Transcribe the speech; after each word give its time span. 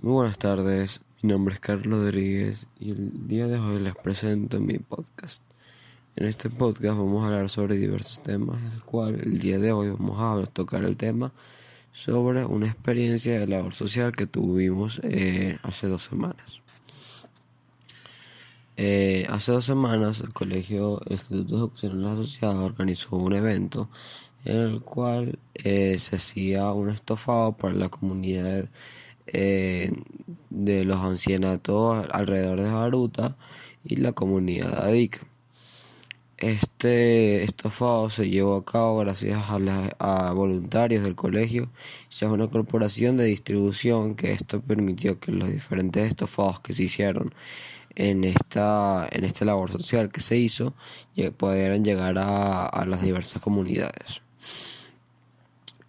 Muy 0.00 0.12
buenas 0.12 0.38
tardes, 0.38 1.00
mi 1.22 1.30
nombre 1.30 1.54
es 1.54 1.60
Carlos 1.60 1.98
Rodríguez 1.98 2.68
y 2.78 2.92
el 2.92 3.26
día 3.26 3.48
de 3.48 3.58
hoy 3.58 3.80
les 3.80 3.96
presento 3.96 4.60
mi 4.60 4.78
podcast. 4.78 5.42
En 6.14 6.26
este 6.26 6.50
podcast 6.50 6.96
vamos 6.96 7.24
a 7.24 7.26
hablar 7.26 7.48
sobre 7.48 7.76
diversos 7.76 8.22
temas, 8.22 8.58
el 8.72 8.84
cual 8.84 9.18
el 9.20 9.40
día 9.40 9.58
de 9.58 9.72
hoy 9.72 9.90
vamos 9.90 10.20
a 10.20 10.48
tocar 10.52 10.84
el 10.84 10.96
tema 10.96 11.32
sobre 11.90 12.44
una 12.44 12.68
experiencia 12.68 13.40
de 13.40 13.48
labor 13.48 13.74
social 13.74 14.12
que 14.12 14.28
tuvimos 14.28 15.00
eh, 15.02 15.58
hace 15.64 15.88
dos 15.88 16.04
semanas. 16.04 16.60
Eh, 18.76 19.26
hace 19.28 19.50
dos 19.50 19.64
semanas 19.64 20.20
el 20.20 20.32
Colegio 20.32 21.00
Instituto 21.10 21.54
de 21.54 21.60
Educación 21.62 22.04
Asociados 22.04 22.64
organizó 22.64 23.16
un 23.16 23.32
evento 23.32 23.88
en 24.44 24.58
el 24.58 24.80
cual 24.80 25.40
eh, 25.54 25.98
se 25.98 26.14
hacía 26.14 26.70
un 26.70 26.90
estofado 26.90 27.56
para 27.56 27.74
la 27.74 27.88
comunidad 27.88 28.68
eh, 29.32 29.92
de 30.50 30.84
los 30.84 31.00
ancianatos 31.00 32.06
alrededor 32.12 32.60
de 32.60 32.70
Baruta 32.70 33.36
y 33.84 33.96
la 33.96 34.12
comunidad 34.12 34.70
de 34.70 34.88
ADIC. 34.88 35.26
Este 36.38 37.42
estofado 37.42 38.10
se 38.10 38.30
llevó 38.30 38.56
a 38.56 38.64
cabo 38.64 38.98
gracias 38.98 39.40
a, 39.98 40.32
voluntarios 40.32 41.02
del 41.02 41.16
colegio, 41.16 41.68
ya 42.10 42.26
es 42.28 42.32
una 42.32 42.48
corporación 42.48 43.16
de 43.16 43.24
distribución 43.24 44.14
que 44.14 44.32
esto 44.32 44.60
permitió 44.60 45.18
que 45.18 45.32
los 45.32 45.50
diferentes 45.50 46.06
estofados 46.08 46.60
que 46.60 46.74
se 46.74 46.84
hicieron 46.84 47.34
en 47.96 48.22
esta, 48.22 49.08
en 49.10 49.24
esta 49.24 49.44
labor 49.44 49.72
social 49.72 50.10
que 50.10 50.20
se 50.20 50.36
hizo 50.36 50.74
pudieran 51.36 51.84
llegar 51.84 52.14
a 52.18 52.84
las 52.86 53.02
diversas 53.02 53.42
comunidades. 53.42 54.22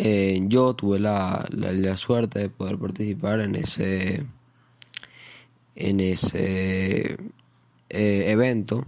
Eh, 0.00 0.40
yo 0.44 0.74
tuve 0.74 1.00
la, 1.00 1.44
la, 1.50 1.96
suerte 1.96 2.38
de 2.38 2.50
poder 2.50 2.78
participar 2.78 3.40
en 3.40 3.56
ese 3.56 4.24
en 5.74 6.00
ese 6.00 7.16
eh, 7.88 8.30
evento. 8.30 8.86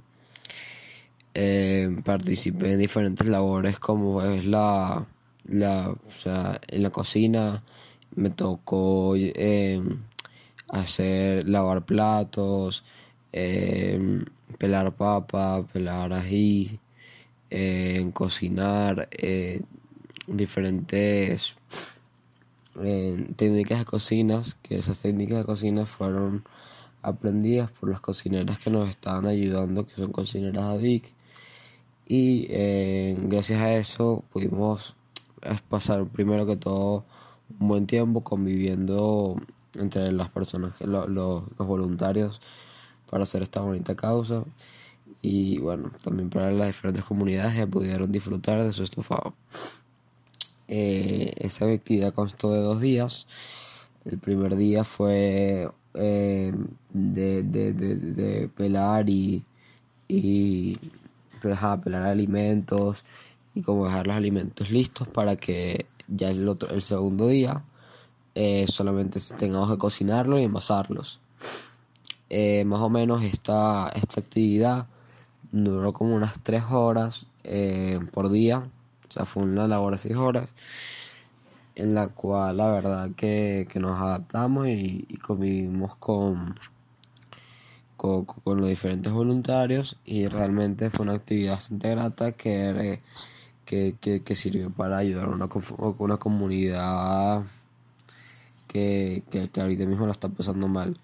Eh, 1.34 1.96
participé 2.04 2.72
en 2.72 2.78
diferentes 2.78 3.26
labores 3.26 3.78
como 3.78 4.22
es 4.22 4.44
la, 4.44 5.06
la 5.46 5.90
o 5.90 6.20
sea, 6.20 6.60
en 6.68 6.82
la 6.84 6.90
cocina 6.90 7.64
me 8.14 8.30
tocó 8.30 9.14
hacer 10.68 11.48
lavar 11.48 11.84
platos 11.84 12.84
pelar 14.58 14.94
papa 14.96 15.66
pelar 15.72 16.12
ají 16.12 16.78
cocinar 18.12 19.08
diferentes 20.30 21.56
eh, 22.82 23.32
técnicas 23.36 23.80
de 23.80 23.84
cocinas, 23.84 24.56
que 24.62 24.78
esas 24.78 25.00
técnicas 25.00 25.38
de 25.38 25.44
cocina 25.44 25.86
fueron 25.86 26.44
aprendidas 27.02 27.70
por 27.70 27.90
las 27.90 28.00
cocineras 28.00 28.58
que 28.58 28.70
nos 28.70 28.88
estaban 28.88 29.26
ayudando, 29.26 29.86
que 29.86 29.94
son 29.96 30.12
cocineras 30.12 30.64
ADIC. 30.64 31.12
Y 32.06 32.46
eh, 32.50 33.16
gracias 33.22 33.60
a 33.60 33.74
eso 33.76 34.24
pudimos 34.32 34.96
pasar 35.68 36.06
primero 36.06 36.46
que 36.46 36.56
todo 36.56 37.04
un 37.58 37.68
buen 37.68 37.86
tiempo 37.86 38.22
conviviendo 38.22 39.36
entre 39.74 40.12
las 40.12 40.28
personas, 40.28 40.74
los, 40.80 41.08
los 41.08 41.48
voluntarios 41.58 42.40
para 43.08 43.24
hacer 43.24 43.42
esta 43.42 43.60
bonita 43.60 43.94
causa. 43.94 44.44
Y 45.22 45.58
bueno, 45.58 45.92
también 46.02 46.30
para 46.30 46.50
las 46.50 46.68
diferentes 46.68 47.04
comunidades 47.04 47.54
que 47.54 47.66
pudieron 47.66 48.10
disfrutar 48.10 48.62
de 48.62 48.72
su 48.72 48.82
estofado. 48.82 49.34
Eh, 50.72 51.32
esa 51.38 51.64
actividad 51.66 52.14
constó 52.14 52.52
de 52.52 52.60
dos 52.60 52.80
días. 52.80 53.26
El 54.04 54.18
primer 54.18 54.54
día 54.54 54.84
fue 54.84 55.68
eh, 55.94 56.54
de, 56.92 58.50
pelar 58.56 59.10
y, 59.10 59.44
y 60.06 60.78
pues, 61.42 61.58
pelar 61.82 62.06
alimentos 62.06 63.04
y 63.52 63.62
como 63.62 63.86
dejar 63.86 64.06
los 64.06 64.14
alimentos 64.14 64.70
listos 64.70 65.08
para 65.08 65.34
que 65.34 65.86
ya 66.06 66.30
el, 66.30 66.46
otro, 66.48 66.70
el 66.70 66.82
segundo 66.82 67.26
día 67.26 67.64
eh, 68.36 68.66
solamente 68.68 69.18
tengamos 69.36 69.70
que 69.72 69.78
cocinarlos 69.78 70.40
y 70.40 70.44
envasarlos. 70.44 71.20
más 72.64 72.80
o 72.80 72.88
menos 72.88 73.24
esta, 73.24 73.88
esta 73.88 74.20
actividad 74.20 74.86
duró 75.50 75.92
como 75.92 76.14
unas 76.14 76.40
tres 76.44 76.62
horas 76.70 77.26
por 78.12 78.30
día 78.30 78.70
o 79.10 79.12
sea, 79.12 79.24
fue 79.24 79.42
una 79.42 79.66
labor 79.66 79.98
seis 79.98 80.16
horas 80.16 80.48
en 81.74 81.94
la 81.94 82.08
cual 82.08 82.58
la 82.58 82.72
verdad 82.72 83.10
que, 83.16 83.66
nos 83.76 84.00
adaptamos 84.00 84.68
y, 84.68 85.18
convivimos 85.22 85.96
con, 85.96 86.54
con, 87.96 88.26
los 88.44 88.68
diferentes 88.68 89.12
voluntarios 89.12 89.96
y 90.04 90.28
realmente 90.28 90.90
fue 90.90 91.04
una 91.04 91.14
actividad 91.14 91.54
bastante 91.54 91.90
grata 91.90 92.32
que, 92.32 93.00
que, 93.64 94.34
sirvió 94.34 94.70
para 94.70 94.98
ayudar 94.98 95.26
a 95.26 95.30
una, 95.30 95.48
una 95.98 96.16
comunidad 96.16 97.44
que, 98.68 99.22
que, 99.30 99.60
ahorita 99.60 99.86
mismo 99.86 100.06
la 100.06 100.12
está 100.12 100.28
pasando 100.28 100.68
mal. 100.68 100.94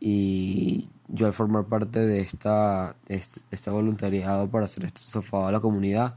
Y 0.00 0.88
yo 1.08 1.26
al 1.26 1.32
formar 1.32 1.64
parte 1.64 2.06
de 2.06 2.20
esta, 2.20 2.94
de 3.06 3.16
este, 3.16 3.40
este 3.50 3.70
voluntariado 3.70 4.48
para 4.48 4.66
hacer 4.66 4.84
este 4.84 5.00
sofá 5.00 5.48
a 5.48 5.52
la 5.52 5.60
comunidad, 5.60 6.16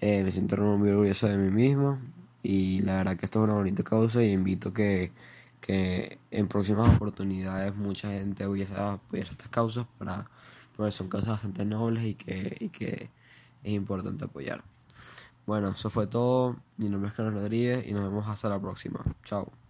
eh, 0.00 0.22
me 0.24 0.30
siento 0.32 0.56
muy 0.56 0.90
orgulloso 0.90 1.26
de 1.28 1.38
mí 1.38 1.50
mismo 1.50 1.98
y 2.42 2.80
la 2.82 2.96
verdad 2.96 3.16
que 3.16 3.24
esto 3.26 3.40
es 3.40 3.44
una 3.44 3.54
bonita 3.54 3.82
causa 3.82 4.22
y 4.22 4.30
invito 4.32 4.72
que, 4.72 5.12
que 5.60 6.18
en 6.30 6.48
próximas 6.48 6.94
oportunidades 6.94 7.74
mucha 7.74 8.10
gente 8.10 8.44
a 8.44 8.92
apoyar 8.92 9.28
estas 9.28 9.48
causas 9.48 9.86
para, 9.98 10.28
porque 10.76 10.92
son 10.92 11.08
causas 11.08 11.30
bastante 11.30 11.64
nobles 11.64 12.04
y 12.04 12.14
que, 12.14 12.56
y 12.60 12.68
que 12.68 13.10
es 13.64 13.72
importante 13.72 14.24
apoyar. 14.24 14.62
Bueno, 15.46 15.70
eso 15.70 15.90
fue 15.90 16.06
todo. 16.06 16.56
Mi 16.76 16.88
nombre 16.88 17.08
es 17.08 17.14
Carlos 17.14 17.34
Rodríguez 17.34 17.86
y 17.86 17.92
nos 17.92 18.04
vemos 18.04 18.28
hasta 18.28 18.48
la 18.48 18.60
próxima. 18.60 19.04
Chao. 19.24 19.65